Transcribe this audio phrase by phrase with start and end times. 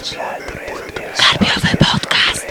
[0.00, 2.46] Karpiowy podcast.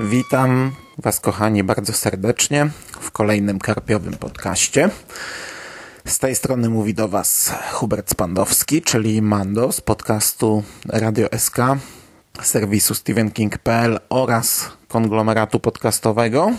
[0.00, 2.70] Witam Was, kochani, bardzo serdecznie
[3.00, 4.90] w kolejnym karpiowym podcaście.
[6.04, 11.56] Z tej strony mówi do Was Hubert Spandowski, czyli Mando z podcastu Radio SK,
[12.42, 16.52] serwisu StephenKing.pl oraz konglomeratu podcastowego.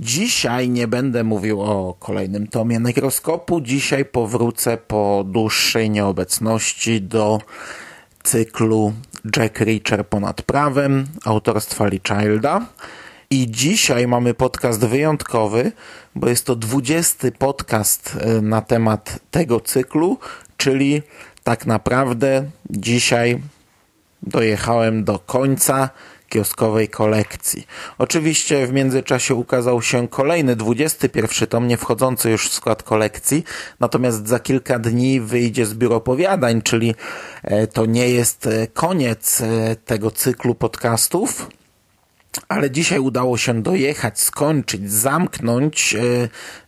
[0.00, 3.60] Dzisiaj nie będę mówił o kolejnym tomie nekroskopu.
[3.60, 7.40] Dzisiaj powrócę po dłuższej nieobecności do
[8.22, 8.92] cyklu
[9.36, 12.66] Jack Reacher ponad prawem autorstwa Lee Childa.
[13.30, 15.72] I dzisiaj mamy podcast wyjątkowy,
[16.14, 20.18] bo jest to 20 podcast e, na temat tego cyklu,
[20.56, 21.02] czyli
[21.44, 23.40] tak naprawdę dzisiaj
[24.22, 25.90] dojechałem do końca
[26.34, 27.66] kioskowej kolekcji.
[27.98, 33.44] Oczywiście w międzyczasie ukazał się kolejny 21 tom, nie wchodzący już w skład kolekcji,
[33.80, 36.94] natomiast za kilka dni wyjdzie zbiór opowiadań, czyli
[37.42, 41.48] e, to nie jest e, koniec e, tego cyklu podcastów.
[42.48, 45.96] Ale dzisiaj udało się dojechać, skończyć, zamknąć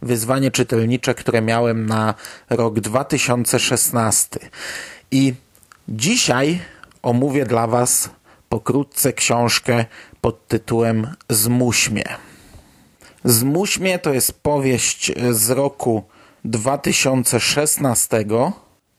[0.03, 2.15] wyzwanie czytelnicze, które miałem na
[2.51, 4.39] rok 2016.
[5.11, 5.35] I
[5.89, 6.61] dzisiaj
[7.03, 8.11] omówię dla Was
[8.57, 9.85] pokrótce książkę
[10.21, 12.05] pod tytułem Zmuś mnie.
[13.25, 16.05] Zmuś mnie to jest powieść z roku
[16.45, 18.25] 2016,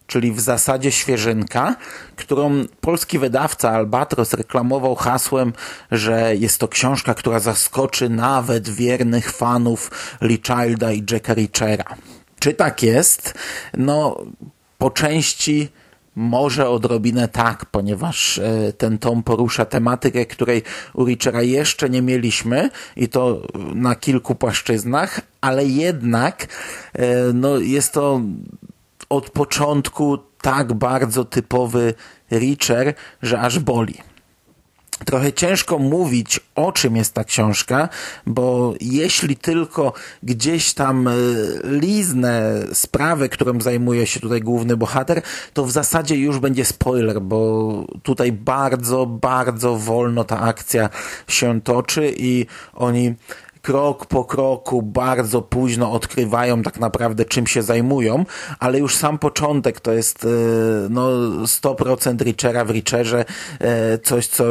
[0.08, 1.76] czyli w zasadzie świeżynka,
[2.16, 5.54] którą polski wydawca Albatros reklamował hasłem,
[5.92, 11.96] że jest to książka, która zaskoczy nawet wiernych fanów Lee Childa i Jacka Reachera.
[12.40, 13.34] Czy tak jest?
[13.78, 14.18] No,
[14.78, 15.70] po części
[16.18, 22.70] może odrobinę tak, ponieważ e, ten tom porusza tematykę, której u Richera jeszcze nie mieliśmy
[22.96, 23.42] i to
[23.76, 26.48] na kilku płaszczyznach, ale jednak
[26.94, 28.22] e, no, jest to
[29.10, 31.94] od początku tak bardzo typowy
[32.32, 33.98] Richer, że aż boli
[35.06, 37.90] trochę ciężko mówić, o czym jest ta książka,
[38.26, 39.94] bo jeśli tylko
[40.24, 41.14] gdzieś tam e,
[41.64, 45.22] liznę sprawę, którą zajmuje się tutaj główny bohater,
[45.54, 50.90] to w zasadzie już będzie spoiler, bo tutaj bardzo, bardzo wolno ta akcja
[51.28, 53.16] się toczy i oni
[53.62, 58.26] krok po kroku bardzo późno odkrywają tak naprawdę czym się zajmują,
[58.60, 60.28] ale już sam początek to jest e,
[60.90, 61.10] no
[61.44, 63.26] 100% Richera w Richerze,
[63.60, 64.44] e, coś co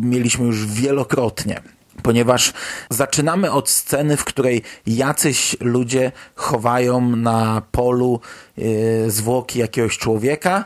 [0.00, 1.60] mieliśmy już wielokrotnie
[2.02, 2.52] ponieważ
[2.90, 8.20] zaczynamy od sceny, w której jacyś ludzie chowają na polu
[8.58, 10.64] e, zwłoki jakiegoś człowieka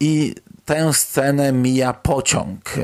[0.00, 2.74] i tę scenę mija pociąg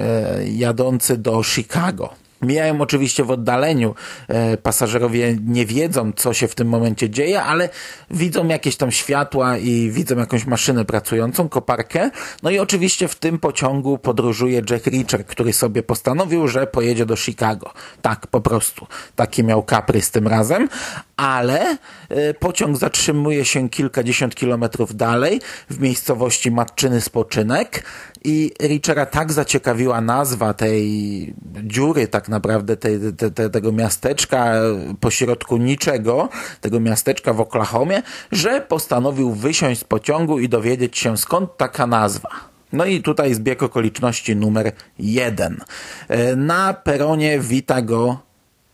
[0.45, 2.22] jadący do Chicago.
[2.43, 3.95] Mijają oczywiście w oddaleniu.
[4.29, 7.69] E, pasażerowie nie wiedzą, co się w tym momencie dzieje, ale
[8.11, 12.11] widzą jakieś tam światła i widzą jakąś maszynę pracującą, koparkę.
[12.43, 17.17] No i oczywiście w tym pociągu podróżuje Jack Reacher, który sobie postanowił, że pojedzie do
[17.17, 17.73] Chicago.
[18.03, 18.87] Tak, po prostu.
[19.17, 20.69] Taki miał kaprys tym razem,
[21.17, 21.77] ale
[22.09, 27.85] e, pociąg zatrzymuje się kilkadziesiąt kilometrów dalej w miejscowości Matczyny Spoczynek
[28.25, 34.55] i Richera tak zaciekawiła nazwa tej dziury, tak naprawdę tej, te, te, tego miasteczka
[35.01, 36.29] pośrodku niczego,
[36.61, 42.29] tego miasteczka w Oklahomie, że postanowił wysiąść z pociągu i dowiedzieć się skąd taka nazwa.
[42.73, 45.61] No i tutaj zbieg okoliczności numer jeden.
[46.09, 48.19] E, na peronie wita go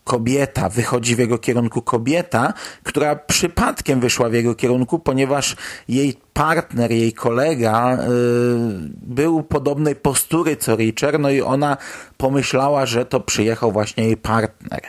[0.05, 2.53] kobieta, wychodzi w jego kierunku kobieta,
[2.83, 5.57] która przypadkiem wyszła w jego kierunku, ponieważ
[5.89, 7.99] jej partner, jej kolega y,
[9.03, 11.77] był podobnej postury co Richard, no i ona
[12.17, 14.81] pomyślała, że to przyjechał właśnie jej partner.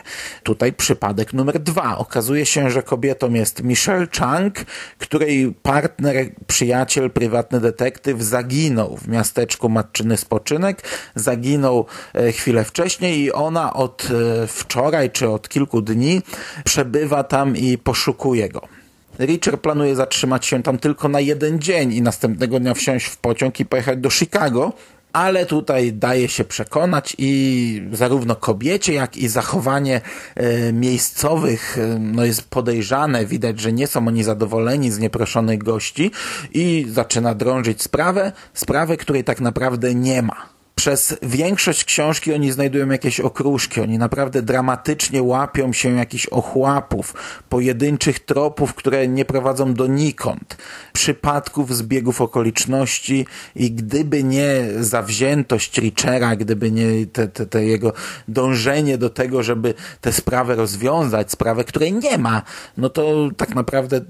[0.42, 1.98] Tutaj przypadek numer dwa.
[1.98, 4.64] Okazuje się, że kobietą jest Michelle Chang,
[4.98, 6.16] której partner,
[6.46, 10.82] przyjaciel, prywatny detektyw zaginął w miasteczku Matczyny Spoczynek.
[11.14, 14.08] Zaginął e, chwilę wcześniej i ona od
[14.42, 16.22] e, wczoraj czy od kilku dni
[16.64, 18.79] przebywa tam i poszukuje go.
[19.20, 23.60] Richard planuje zatrzymać się tam tylko na jeden dzień i następnego dnia wsiąść w pociąg
[23.60, 24.72] i pojechać do Chicago,
[25.12, 30.00] ale tutaj daje się przekonać i zarówno kobiecie, jak i zachowanie
[30.34, 33.26] e, miejscowych e, no jest podejrzane.
[33.26, 36.10] Widać, że nie są oni zadowoleni z nieproszonych gości
[36.54, 42.88] i zaczyna drążyć sprawę, sprawę, której tak naprawdę nie ma przez większość książki oni znajdują
[42.88, 47.14] jakieś okruszki, oni naprawdę dramatycznie łapią się jakichś ochłapów,
[47.48, 50.56] pojedynczych tropów, które nie prowadzą donikąd,
[50.92, 57.92] przypadków, zbiegów okoliczności i gdyby nie zawziętość Richera, gdyby nie te, te, te jego
[58.28, 62.42] dążenie do tego, żeby tę sprawę rozwiązać, sprawę, której nie ma,
[62.76, 64.00] no to tak naprawdę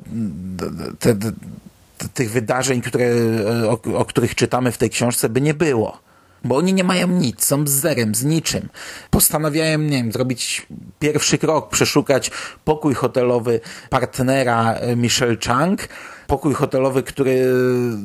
[0.99, 1.17] te,
[2.15, 3.07] tych wydarzeń, które,
[3.69, 6.10] o, o których czytamy w tej książce, by nie było.
[6.45, 8.69] Bo oni nie mają nic, są z zerem, z niczym.
[9.11, 10.67] Postanawiają, nie wiem, zrobić
[10.99, 12.31] pierwszy krok, przeszukać
[12.65, 13.61] pokój hotelowy
[13.91, 15.89] partnera e, Michelle Chang,
[16.27, 17.47] pokój hotelowy, który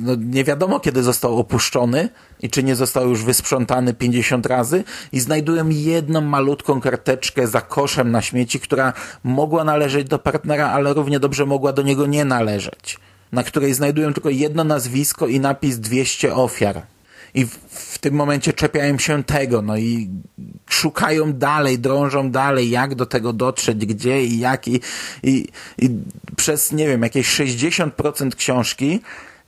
[0.01, 2.09] no, nie wiadomo kiedy został opuszczony
[2.41, 8.11] i czy nie został już wysprzątany 50 razy i znajdują jedną malutką karteczkę za koszem
[8.11, 8.93] na śmieci, która
[9.23, 12.99] mogła należeć do partnera, ale równie dobrze mogła do niego nie należeć.
[13.31, 16.94] Na której znajdują tylko jedno nazwisko i napis 200 ofiar.
[17.35, 20.09] I w, w tym momencie czepiają się tego, no i
[20.69, 24.79] szukają dalej, drążą dalej, jak do tego dotrzeć, gdzie i jak i,
[25.23, 25.47] i,
[25.77, 25.89] i
[26.35, 29.01] przez, nie wiem, jakieś 60% książki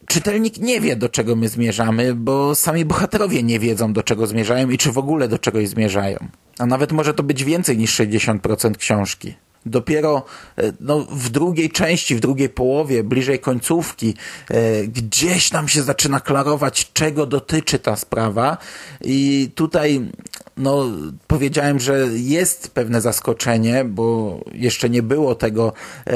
[0.08, 4.70] czytelnik nie wie, do czego my zmierzamy, bo sami bohaterowie nie wiedzą, do czego zmierzają
[4.70, 6.18] i czy w ogóle do czegoś zmierzają.
[6.60, 9.36] A nawet może to być więcej niż 60% książki.
[9.70, 10.24] Dopiero
[10.58, 14.14] e, no, w drugiej części, w drugiej połowie, bliżej końcówki,
[14.50, 18.58] e, gdzieś nam się zaczyna klarować, czego dotyczy ta sprawa.
[19.02, 20.02] I tutaj
[20.58, 20.86] no,
[21.28, 25.74] powiedziałem, że jest pewne zaskoczenie, bo jeszcze nie było tego
[26.06, 26.14] e,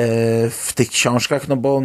[0.50, 1.82] w tych książkach, no bo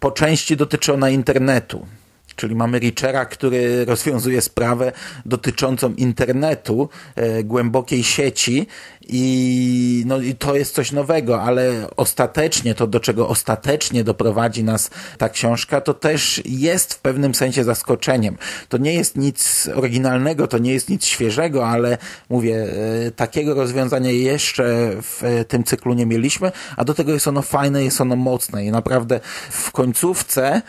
[0.00, 1.86] po części dotyczy ona internetu.
[2.36, 4.92] Czyli mamy Richera, który rozwiązuje sprawę
[5.26, 8.66] dotyczącą internetu, e, głębokiej sieci
[9.08, 14.90] i, no, i to jest coś nowego, ale ostatecznie, to do czego ostatecznie doprowadzi nas
[15.18, 18.36] ta książka, to też jest w pewnym sensie zaskoczeniem.
[18.68, 21.98] To nie jest nic oryginalnego, to nie jest nic świeżego, ale
[22.28, 22.66] mówię,
[23.06, 24.64] e, takiego rozwiązania jeszcze
[25.02, 28.64] w e, tym cyklu nie mieliśmy, a do tego jest ono fajne, jest ono mocne
[28.64, 29.20] i naprawdę
[29.50, 30.62] w końcówce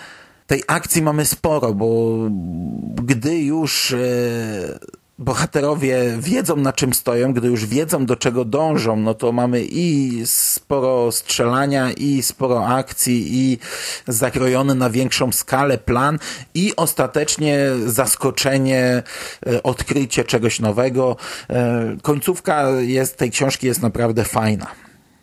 [0.47, 2.17] tej akcji mamy sporo, bo
[2.95, 3.97] gdy już e,
[5.19, 10.21] bohaterowie wiedzą na czym stoją, gdy już wiedzą do czego dążą, no to mamy i
[10.25, 13.57] sporo strzelania, i sporo akcji, i
[14.07, 16.19] zakrojony na większą skalę plan,
[16.53, 19.03] i ostatecznie zaskoczenie,
[19.47, 21.15] e, odkrycie czegoś nowego.
[21.49, 24.67] E, końcówka jest, tej książki jest naprawdę fajna.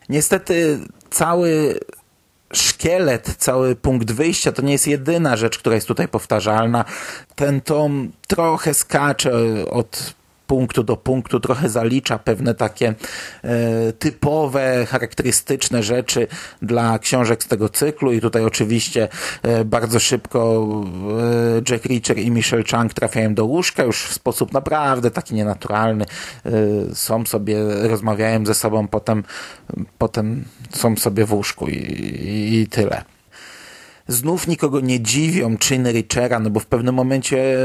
[0.08, 0.78] Niestety
[1.10, 1.80] cały
[2.52, 6.84] szkielet, cały punkt wyjścia to nie jest jedyna rzecz, która jest tutaj powtarzalna.
[7.34, 9.32] Ten tom trochę skacze
[9.70, 10.14] od
[10.52, 12.94] punktu do punktu, trochę zalicza pewne takie
[13.44, 16.26] e, typowe, charakterystyczne rzeczy
[16.62, 19.08] dla książek z tego cyklu i tutaj oczywiście
[19.42, 20.66] e, bardzo szybko
[21.58, 26.04] e, Jack Reacher i Michelle Chang trafiają do łóżka już w sposób naprawdę taki nienaturalny.
[26.94, 27.56] Są sobie,
[27.88, 29.24] rozmawiają ze sobą, potem,
[29.98, 33.04] potem są sobie w łóżku i, i, i tyle
[34.08, 37.58] znów nikogo nie dziwią czyny Richera, no bo w pewnym momencie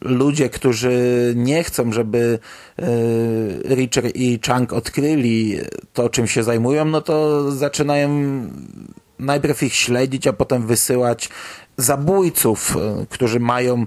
[0.00, 2.38] ludzie, którzy nie chcą, żeby
[2.78, 2.84] e,
[3.74, 5.58] Richard i Chang odkryli
[5.92, 8.10] to, czym się zajmują, no to zaczynają
[9.18, 11.28] najpierw ich śledzić, a potem wysyłać
[11.76, 13.86] zabójców, e, którzy mają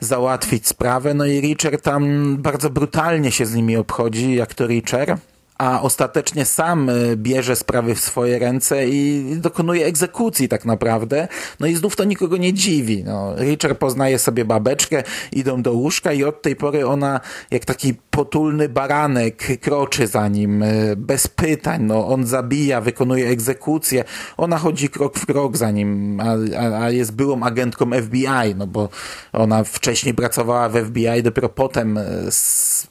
[0.00, 1.14] załatwić sprawę.
[1.14, 5.20] No i Richard tam bardzo brutalnie się z nimi obchodzi, jak to Richard
[5.60, 11.28] a ostatecznie sam e, bierze sprawy w swoje ręce i dokonuje egzekucji tak naprawdę.
[11.60, 13.04] No i znów to nikogo nie dziwi.
[13.04, 15.02] No, Richard poznaje sobie babeczkę,
[15.32, 17.20] idą do łóżka i od tej pory ona
[17.50, 21.82] jak taki potulny baranek kroczy za nim, e, bez pytań.
[21.82, 24.04] No, on zabija, wykonuje egzekucję.
[24.36, 26.24] Ona chodzi krok w krok za nim, a,
[26.58, 28.88] a, a jest byłą agentką FBI, no bo
[29.32, 32.04] ona wcześniej pracowała w FBI, dopiero potem e,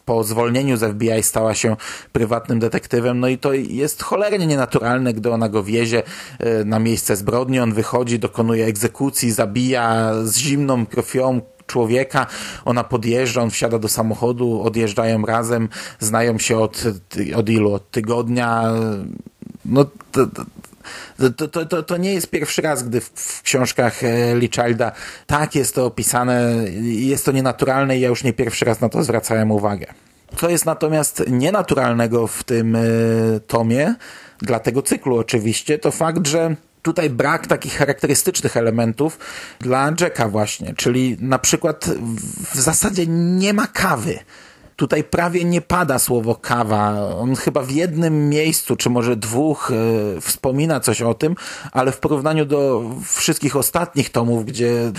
[0.05, 1.75] po zwolnieniu z FBI stała się
[2.11, 6.03] prywatnym detektywem, no i to jest cholernie nienaturalne, gdy ona go wiezie
[6.39, 12.27] e, na miejsce zbrodni, on wychodzi, dokonuje egzekucji, zabija z zimną krwią człowieka,
[12.65, 16.83] ona podjeżdża, on wsiada do samochodu, odjeżdżają razem, znają się od,
[17.35, 17.73] od ilu?
[17.73, 18.73] Od tygodnia,
[19.65, 20.27] no to,
[21.37, 24.91] to, to, to, to nie jest pierwszy raz, gdy w, w książkach e, Lee Childa
[25.27, 29.03] tak jest to opisane, jest to nienaturalne i ja już nie pierwszy raz na to
[29.03, 29.93] zwracałem uwagę.
[30.37, 32.79] Co jest natomiast nienaturalnego w tym e,
[33.47, 33.95] tomie,
[34.41, 39.19] dla tego cyklu oczywiście, to fakt, że tutaj brak takich charakterystycznych elementów
[39.59, 41.89] dla Jacka właśnie, czyli na przykład
[42.53, 44.19] w zasadzie nie ma kawy.
[44.75, 47.15] Tutaj prawie nie pada słowo kawa.
[47.15, 51.35] On chyba w jednym miejscu, czy może dwóch, e, wspomina coś o tym,
[51.71, 54.91] ale w porównaniu do wszystkich ostatnich tomów, gdzie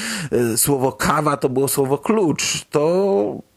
[0.53, 3.50] e, słowo kawa to było słowo klucz, to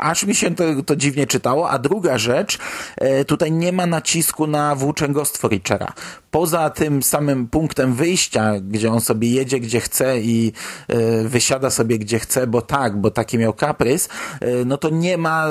[0.00, 1.70] aż mi się to, to dziwnie czytało.
[1.70, 2.58] A druga rzecz,
[2.96, 5.92] e, tutaj nie ma nacisku na włóczęgostwo Richera.
[6.30, 10.52] Poza tym samym punktem wyjścia, gdzie on sobie jedzie gdzie chce i
[10.88, 14.08] e, wysiada sobie gdzie chce, bo tak, bo taki miał kaprys,
[14.40, 15.46] e, no to nie ma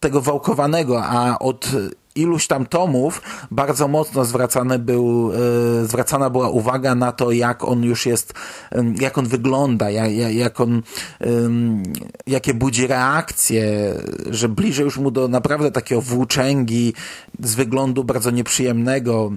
[0.00, 1.70] tego wałkowanego, a od
[2.14, 4.24] iluś tam tomów bardzo mocno
[4.78, 8.34] był, e, zwracana była uwaga na to, jak on już jest,
[9.00, 10.82] jak on wygląda, jak, jak on,
[12.26, 13.94] jakie budzi reakcje,
[14.30, 16.94] że bliżej już mu do naprawdę takiego włóczęgi
[17.40, 19.32] z wyglądu bardzo nieprzyjemnego,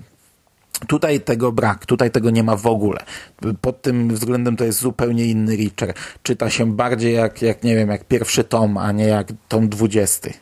[0.87, 2.99] Tutaj tego brak, tutaj tego nie ma w ogóle.
[3.61, 5.93] Pod tym względem to jest zupełnie inny Richer.
[6.23, 10.33] Czyta się bardziej jak, jak nie wiem, jak pierwszy tom, a nie jak tom dwudziesty.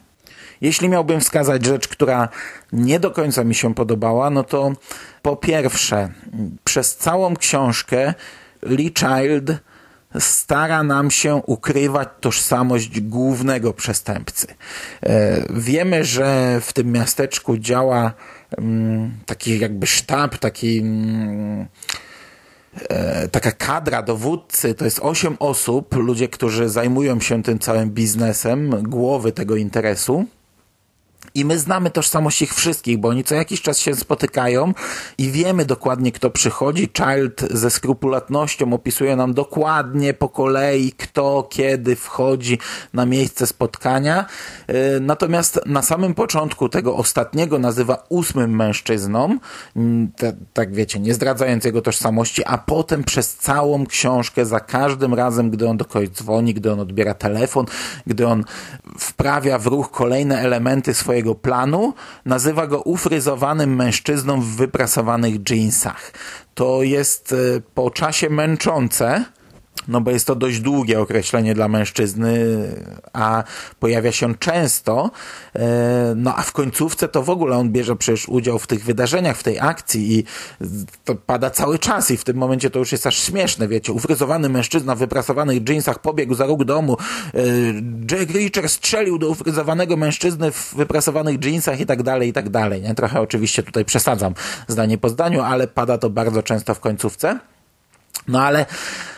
[0.61, 2.29] Jeśli miałbym wskazać rzecz, która
[2.73, 4.71] nie do końca mi się podobała, no to
[5.21, 6.09] po pierwsze,
[6.63, 8.13] przez całą książkę
[8.63, 9.51] Lee Child
[10.19, 14.47] stara nam się ukrywać tożsamość głównego przestępcy.
[15.03, 18.13] E, wiemy, że w tym miasteczku działa
[18.57, 21.67] mm, taki jakby sztab, taki mm,
[22.89, 28.83] e, taka kadra dowódcy, to jest osiem osób, ludzie, którzy zajmują się tym całym biznesem,
[28.83, 30.25] głowy tego interesu.
[31.35, 34.73] I my znamy tożsamość ich wszystkich, bo oni co jakiś czas się spotykają
[35.17, 36.89] i wiemy dokładnie, kto przychodzi.
[36.97, 42.59] Child ze skrupulatnością opisuje nam dokładnie po kolei, kto, kiedy wchodzi
[42.93, 44.25] na miejsce spotkania.
[44.67, 49.37] E, natomiast na samym początku tego ostatniego nazywa ósmym mężczyzną,
[50.53, 55.69] tak wiecie, nie zdradzając jego tożsamości, a potem przez całą książkę, za każdym razem, gdy
[55.69, 57.65] on do kogoś dzwoni, gdy on odbiera telefon,
[58.07, 58.43] gdy on
[58.99, 61.93] wprawia w ruch kolejne elementy swojego swojego planu,
[62.25, 66.11] nazywa go ufryzowanym mężczyzną w wyprasowanych jeansach.
[66.55, 69.25] To jest e, po czasie męczące,
[69.87, 72.45] no bo jest to dość długie określenie dla mężczyzny,
[73.13, 73.43] a
[73.79, 75.11] pojawia się często,
[75.55, 79.37] e, no a w końcówce to w ogóle on bierze przecież udział w tych wydarzeniach,
[79.37, 80.23] w tej akcji i
[81.05, 84.49] to pada cały czas i w tym momencie to już jest aż śmieszne, wiecie, ufryzowany
[84.49, 86.97] mężczyzna w wyprasowanych jeansach pobiegł za róg domu,
[87.33, 87.37] e,
[88.11, 92.81] Jack Reacher strzelił do ufryzowanego mężczyzny w wyprasowanych jeansach i tak dalej, i tak dalej,
[92.81, 92.95] nie?
[92.95, 94.33] Trochę oczywiście tutaj przesadzam
[94.67, 97.39] zdanie po zdaniu, ale pada to bardzo często w końcówce.
[98.27, 98.65] No ale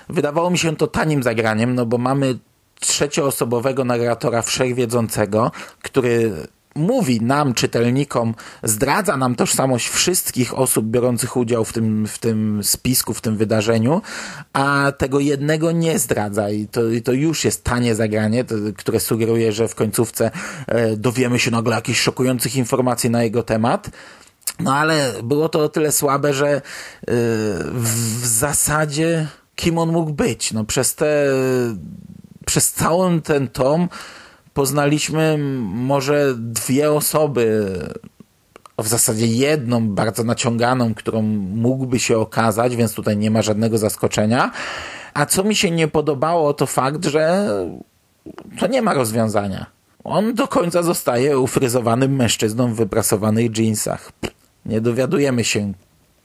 [0.09, 2.37] wydawało mi się to tanim zagraniem, no bo mamy
[2.79, 6.31] trzecioosobowego narratora wszechwiedzącego, który
[6.75, 13.13] mówi nam, czytelnikom, zdradza nam tożsamość wszystkich osób biorących udział w tym, w tym spisku,
[13.13, 14.01] w tym wydarzeniu,
[14.53, 18.99] a tego jednego nie zdradza i to, i to już jest tanie zagranie, to, które
[18.99, 20.31] sugeruje, że w końcówce
[20.67, 23.89] e, dowiemy się nagle jakichś szokujących informacji na jego temat.
[24.59, 26.61] No ale było to o tyle słabe, że e,
[27.73, 30.51] w, zasadzie kim on mógł być.
[30.51, 31.25] No przez te,
[32.45, 33.89] przez cały ten tom
[34.53, 37.73] poznaliśmy może dwie osoby,
[38.77, 41.21] w zasadzie jedną bardzo naciąganą, którą
[41.55, 44.51] mógłby się okazać, więc tutaj nie ma żadnego zaskoczenia.
[45.13, 47.49] A co mi się nie podobało, to fakt, że
[48.59, 49.65] to nie ma rozwiązania.
[50.03, 54.11] On do końca zostaje ufryzowanym mężczyzną w wyprasowanych jeansach.
[54.65, 55.73] Nie dowiadujemy się,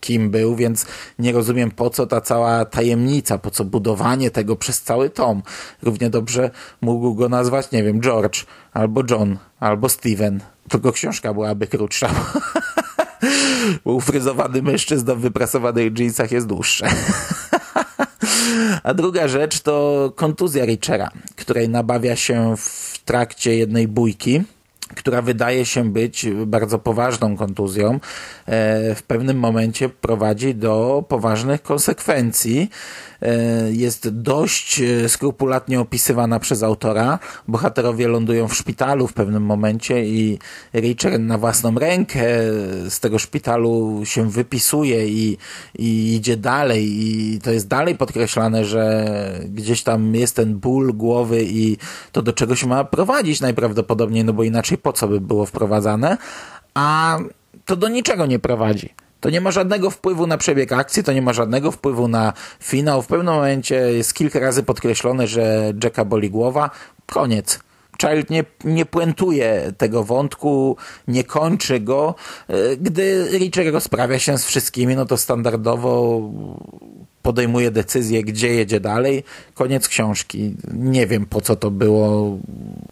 [0.01, 0.87] kim był, więc
[1.19, 5.43] nie rozumiem po co ta cała tajemnica, po co budowanie tego przez cały tom.
[5.83, 10.41] Równie dobrze mógł go nazwać, nie wiem, George, albo John, albo Steven.
[10.69, 12.11] Tylko książka byłaby krótsza.
[13.85, 16.89] Ufryzowany mężczyzna w wyprasowanych jeansach jest dłuższe.
[18.83, 24.43] A druga rzecz to kontuzja Richera, której nabawia się w trakcie jednej bójki
[24.97, 27.99] która wydaje się być bardzo poważną kontuzją, e,
[28.95, 32.71] w pewnym momencie prowadzi do poważnych konsekwencji.
[33.23, 37.19] E, jest dość e, skrupulatnie opisywana przez autora.
[37.49, 40.39] Bohaterowie lądują w szpitalu w pewnym momencie i
[40.75, 42.21] Richard na własną rękę
[42.89, 45.39] z tego szpitalu się wypisuje i,
[45.79, 49.09] i idzie dalej i to jest dalej podkreślane, że
[49.49, 51.77] gdzieś tam jest ten ból głowy i
[52.13, 56.19] to do czegoś ma prowadzić najprawdopodobniej, no bo inaczej po co by było wprowadzane,
[56.75, 57.19] a
[57.65, 58.95] to do niczego nie prowadzi.
[59.21, 63.03] To nie ma żadnego wpływu na przebieg akcji, to nie ma żadnego wpływu na finał.
[63.03, 66.71] W pewnym momencie jest kilka razy podkreślone, że Jacka boli głowa.
[67.07, 67.61] Koniec.
[68.01, 70.77] Child nie, nie puentuje tego wątku,
[71.09, 72.15] nie kończy go.
[72.49, 76.21] E, gdy Richard rozprawia się z wszystkimi, no to standardowo
[77.29, 79.25] podejmuje decyzję, gdzie jedzie dalej.
[79.55, 80.55] Koniec książki.
[80.73, 82.39] Nie wiem po co to było.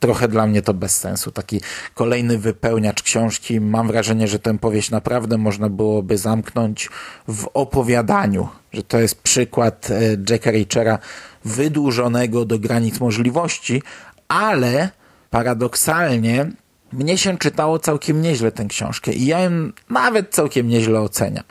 [0.00, 1.32] Trochę dla mnie to bez sensu.
[1.32, 1.60] Taki
[1.94, 3.60] kolejny wypełniacz książki.
[3.60, 6.88] Mam wrażenie, że tę powieść naprawdę można byłoby zamknąć
[7.28, 8.48] w opowiadaniu.
[8.72, 10.00] Że to jest przykład e,
[10.30, 10.98] Jacka Richera
[11.44, 13.82] wydłużonego do granic możliwości,
[14.28, 14.90] ale
[15.30, 16.50] paradoksalnie
[16.92, 19.50] mnie się czytało całkiem nieźle tę książkę i ja ją
[19.90, 21.44] nawet całkiem nieźle oceniam.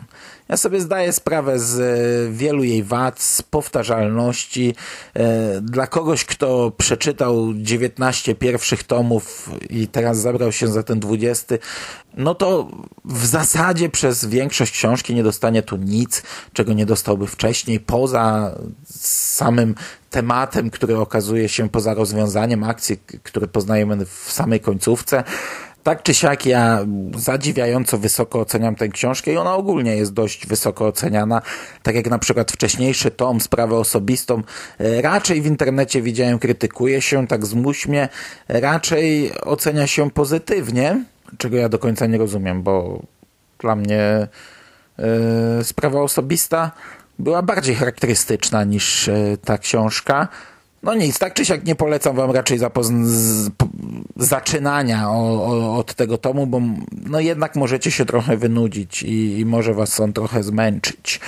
[0.48, 4.74] Ja sobie zdaję sprawę z e, wielu jej wad, z powtarzalności.
[5.14, 11.54] E, dla kogoś, kto przeczytał 19 pierwszych tomów i teraz zabrał się za ten 20,
[12.16, 12.68] no to
[13.04, 16.22] w zasadzie przez większość książki nie dostanie tu nic,
[16.52, 18.54] czego nie dostałby wcześniej, poza
[19.00, 19.74] samym
[20.10, 25.24] tematem, który okazuje się poza rozwiązaniem akcji, który poznajemy w samej końcówce.
[25.86, 30.86] Tak czy siak ja zadziwiająco wysoko oceniam tę książkę i ona ogólnie jest dość wysoko
[30.86, 31.42] oceniana.
[31.82, 34.42] Tak jak na przykład wcześniejszy tom, Sprawę osobistą,
[34.78, 38.08] e, raczej w internecie widziałem krytykuje się, tak zmuśmy,
[38.48, 41.04] raczej ocenia się pozytywnie,
[41.38, 43.02] czego ja do końca nie rozumiem, bo
[43.58, 44.28] dla mnie
[44.98, 45.04] yy,
[45.64, 46.70] sprawa osobista
[47.18, 50.28] była bardziej charakterystyczna niż yy, ta książka.
[50.82, 53.50] No nic, tak czy siak nie polecam wam raczej z,
[54.16, 56.60] zaczynania o, o, od tego tomu, bo
[57.06, 61.20] no jednak możecie się trochę wynudzić i, i może was on trochę zmęczyć.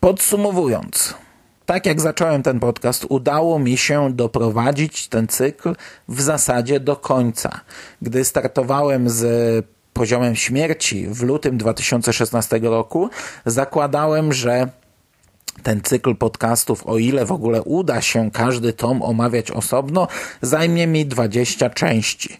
[0.00, 1.14] Podsumowując,
[1.66, 5.74] tak jak zacząłem ten podcast, udało mi się doprowadzić ten cykl
[6.08, 7.60] w zasadzie do końca.
[8.02, 13.10] Gdy startowałem z poziomem śmierci w lutym 2016 roku,
[13.46, 14.68] zakładałem, że
[15.62, 20.08] ten cykl podcastów, o ile w ogóle uda się każdy tom omawiać osobno,
[20.42, 22.36] zajmie mi 20 części.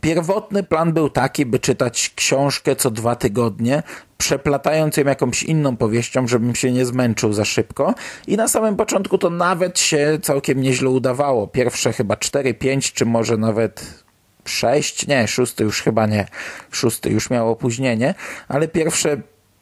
[0.00, 3.82] Pierwotny plan był taki, by czytać książkę co dwa tygodnie,
[4.18, 7.94] przeplatając ją jakąś inną powieścią, żebym się nie zmęczył za szybko.
[8.26, 11.46] I na samym początku to nawet się całkiem nieźle udawało.
[11.46, 14.04] Pierwsze chyba 4, 5, czy może nawet
[14.44, 16.26] 6, nie, szósty już chyba nie,
[16.70, 18.14] szósty już miał opóźnienie,
[18.48, 19.16] ale pierwsze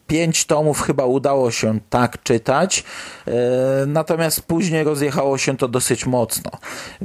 [0.09, 2.85] pięć tomów chyba udało się tak czytać,
[3.27, 3.33] e,
[3.87, 6.50] natomiast później rozjechało się to dosyć mocno.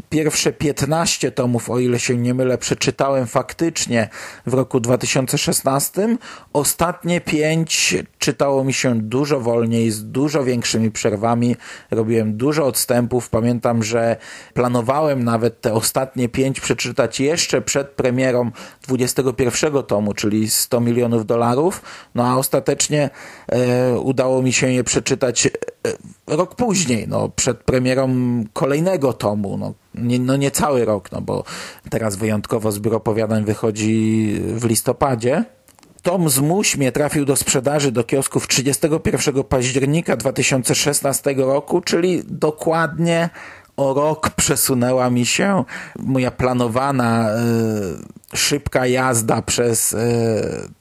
[0.09, 4.09] Pierwsze 15 tomów, o ile się nie mylę, przeczytałem faktycznie
[4.45, 6.17] w roku 2016.
[6.53, 11.55] Ostatnie pięć czytało mi się dużo wolniej, z dużo większymi przerwami.
[11.91, 13.29] Robiłem dużo odstępów.
[13.29, 14.17] Pamiętam, że
[14.53, 18.51] planowałem nawet te ostatnie pięć przeczytać jeszcze przed premierą
[18.87, 21.81] 21 tomu, czyli 100 milionów dolarów,
[22.15, 23.09] no a ostatecznie właśnie
[23.47, 25.51] e, udało mi się je przeczytać e,
[26.27, 28.09] rok później, no, przed premierą
[28.53, 29.57] kolejnego tomu.
[29.57, 31.43] No, nie, no nie cały rok, no bo
[31.89, 35.43] teraz wyjątkowo zbiór opowiadań wychodzi w listopadzie.
[36.01, 43.29] Tom z Muśmie trafił do sprzedaży do kiosków 31 października 2016 roku, czyli dokładnie
[43.77, 45.63] o rok przesunęła mi się
[45.99, 49.97] moja planowana y, szybka jazda przez y,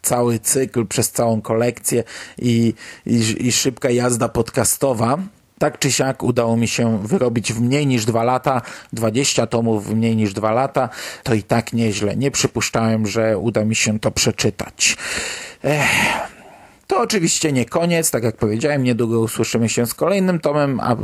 [0.03, 2.05] cały cykl, przez całą kolekcję
[2.39, 2.75] i,
[3.07, 5.19] i, i szybka jazda podcastowa.
[5.59, 8.63] Tak czy siak udało mi się wyrobić w mniej niż dwa lata,
[8.93, 10.89] 20 tomów w mniej niż dwa lata,
[11.23, 12.17] to i tak nieźle.
[12.17, 14.97] Nie przypuszczałem, że uda mi się to przeczytać.
[15.65, 16.32] Ech.
[16.93, 20.97] To oczywiście nie koniec, tak jak powiedziałem, niedługo usłyszymy się z kolejnym tomem, a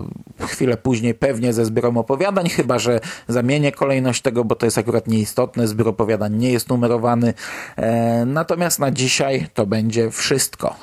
[0.46, 5.06] chwilę później pewnie ze zbiorem opowiadań, chyba że zamienię kolejność tego, bo to jest akurat
[5.06, 7.34] nieistotne, zbiór opowiadań nie jest numerowany.
[7.76, 10.76] E, natomiast na dzisiaj to będzie wszystko.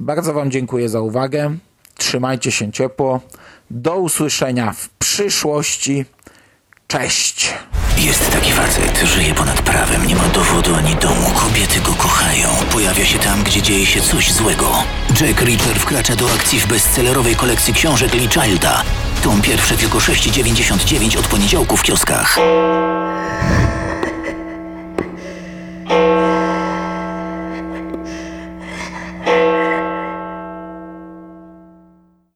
[0.00, 1.56] Bardzo Wam dziękuję za uwagę.
[1.94, 3.20] Trzymajcie się ciepło.
[3.70, 6.04] Do usłyszenia w przyszłości.
[6.86, 7.54] Cześć!
[8.04, 12.48] Jest taki facet, żyje ponad prawem, nie ma dowodu ani domu, kobiety go kochają.
[12.72, 14.84] Pojawia się tam, gdzie dzieje się coś złego.
[15.20, 18.82] Jack Reacher wkracza do akcji w bestsellerowej kolekcji książek Lee Childa.
[19.22, 22.38] Tom pierwszy tylko 6,99 od poniedziałku w kioskach.